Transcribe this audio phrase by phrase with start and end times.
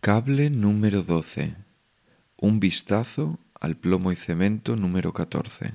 [0.00, 1.54] Cable número 12.
[2.38, 5.74] Un vistazo al plomo y cemento número 14.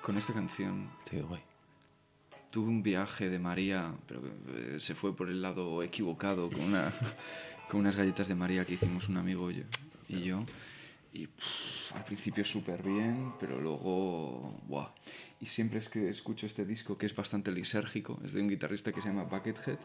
[0.00, 1.40] Con esta canción Sí, guay.
[2.50, 4.22] tuve un viaje de María, pero
[4.54, 6.92] eh, se fue por el lado equivocado con, una,
[7.68, 9.62] con unas galletas de María que hicimos un amigo y yo.
[10.08, 10.44] Y, yo,
[11.14, 14.60] y pff, al principio súper bien, pero luego...
[14.66, 14.90] Buah.
[15.40, 18.92] Y siempre es que escucho este disco que es bastante lisérgico, es de un guitarrista
[18.92, 19.78] que se llama Buckethead.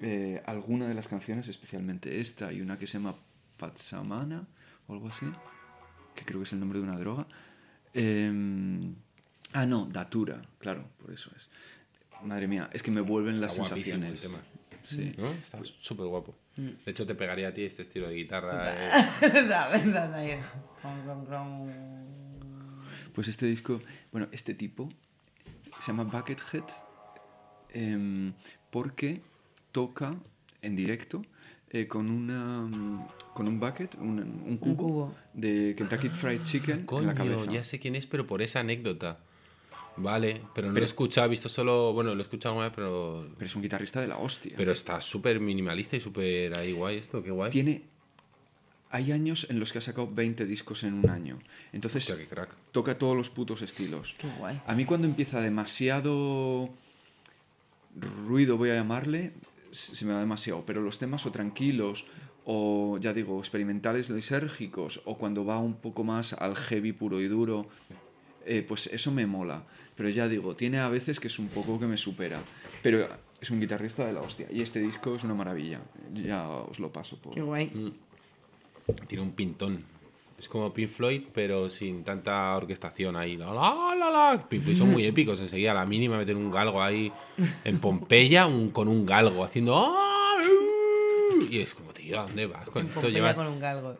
[0.00, 3.16] Eh, alguna de las canciones, especialmente esta y una que se llama
[3.58, 4.46] Patsamana
[4.86, 5.26] o algo así,
[6.14, 7.26] que creo que es el nombre de una droga.
[7.92, 8.94] Em,
[9.52, 11.50] ah, no, Datura, claro, por eso es.
[12.22, 14.10] Madre mía, es que me vuelven las Está sensaciones.
[14.10, 14.42] el tema.
[14.82, 15.14] Sí.
[15.18, 15.26] ¿No?
[15.28, 16.34] Está súper guapo.
[16.56, 18.74] De hecho, te pegaría a ti este estilo de guitarra.
[18.74, 18.90] eh.
[23.14, 23.80] Pues este disco,
[24.12, 24.88] bueno, este tipo
[25.78, 26.64] se llama Buckethead
[27.72, 28.32] em,
[28.70, 29.20] porque
[29.72, 30.14] toca
[30.62, 31.22] en directo
[31.70, 35.14] eh, con una mm, con un bucket, un, un cubo, cubo.
[35.34, 37.50] de Kentucky Fried Chicken en la Coño, cabeza.
[37.52, 39.20] ya sé quién es, pero por esa anécdota.
[39.96, 41.92] Vale, pero no Pero- lo he escuchado, he visto solo.
[41.92, 43.28] Bueno, lo he escuchado vez, pero.
[43.36, 44.54] Pero es un guitarrista de la hostia.
[44.56, 47.50] Pero está súper minimalista y súper ahí guay esto, qué guay.
[47.50, 47.82] Tiene
[48.92, 51.38] hay años en los que ha sacado 20 discos en un año.
[51.72, 52.50] Entonces Hostia, qué crack.
[52.72, 54.16] toca todos los putos estilos.
[54.18, 54.60] Qué guay.
[54.66, 56.70] A mí cuando empieza demasiado
[58.26, 59.32] ruido, voy a llamarle,
[59.70, 62.04] se se me va demasiado, pero los temas o tranquilos
[62.44, 67.28] o ya digo, experimentales lisérgicos o cuando va un poco más al heavy puro y
[67.28, 67.68] duro,
[68.50, 69.62] eh, pues eso me mola.
[69.96, 72.38] Pero ya digo, tiene a veces que es un poco que me supera.
[72.82, 73.06] Pero
[73.40, 75.80] es un guitarrista de la hostia y este disco es una maravilla.
[76.14, 77.34] Ya os lo paso por...
[77.34, 77.66] Qué guay.
[77.66, 77.90] Mm.
[79.06, 79.84] Tiene un pintón.
[80.38, 83.36] Es como Pink Floyd, pero sin tanta orquestación ahí.
[83.36, 84.48] La, la, la, la.
[84.48, 85.38] Pink Floyd son muy épicos.
[85.38, 87.12] Enseguida, a la mínima, meten un galgo ahí
[87.64, 89.76] en Pompeya un- con un galgo haciendo.
[89.76, 90.38] ¡ah!
[91.50, 93.00] Y es como, tío, ¿a dónde vas con En esto?
[93.02, 93.96] Pompeya Lleva, con un galgo.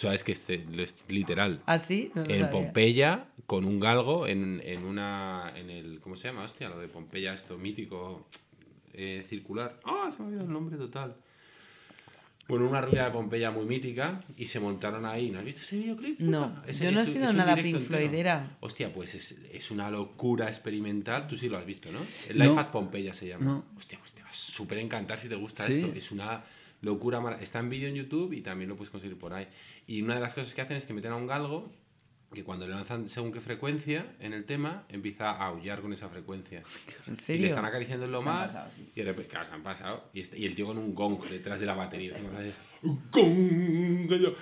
[0.00, 1.60] Sabes que es, es literal.
[1.66, 2.10] ¿Ah, sí?
[2.14, 2.50] No en sabía.
[2.50, 5.52] Pompeya con un galgo en, en una.
[5.56, 6.44] En el, ¿Cómo se llama?
[6.44, 8.26] Hostia, lo de Pompeya, esto mítico
[8.94, 9.78] eh, circular.
[9.84, 10.08] ¡Ah!
[10.10, 11.16] se me ha olvidado el nombre total.
[12.48, 15.30] Bueno, una ruina de Pompeya muy mítica y se montaron ahí.
[15.30, 16.18] ¿No has visto ese videoclip?
[16.18, 16.64] No, puta?
[16.68, 17.84] Ese- yo no he es sido es nada Pink entero.
[17.84, 18.56] Floydera.
[18.60, 21.28] Hostia, pues es, es una locura experimental.
[21.28, 22.00] Tú sí lo has visto, ¿no?
[22.28, 22.44] El No.
[22.46, 23.44] Life at Pompeya se llama.
[23.44, 23.64] No.
[23.76, 25.74] Hostia, pues te va a súper encantar si te gusta Sí.
[25.80, 25.92] esto.
[25.96, 26.42] Es una
[26.82, 27.20] locura.
[27.20, 29.46] mara- Está en vídeo en YouTube y también lo puedes conseguir por ahí.
[29.86, 31.72] Y una de las cosas que hacen es que meten a un galgo
[32.32, 36.08] que cuando le lanzan según qué frecuencia en el tema, empieza a aullar con esa
[36.08, 36.62] frecuencia.
[37.08, 37.46] ¿En Y le serio?
[37.48, 38.88] están acariciando el Se han lomar pasado, sí.
[38.94, 40.04] y de repente, claro, se han pasado.
[40.12, 42.14] Y, este- y el tío con un gong detrás de la batería.
[42.82, 44.10] un gong.
[44.12, 44.34] y yo,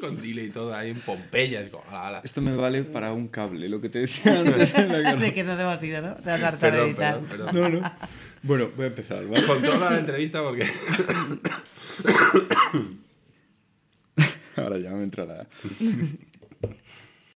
[0.00, 1.60] con delay y todo ahí en Pompeya.
[1.60, 2.20] Es como, ala, ala.
[2.24, 4.74] Esto me vale para un cable, lo que te decía antes.
[4.74, 5.20] en la cara.
[5.20, 6.14] De que nos hemos ido, ¿no?
[6.16, 7.20] Te vas a hartar de editar.
[7.20, 7.72] perdón, perdón.
[7.72, 7.92] No, no.
[8.42, 9.44] Bueno, voy a empezar, ¿vale?
[9.44, 10.66] Controla la entrevista porque.
[14.56, 15.46] Ahora ya me entra la...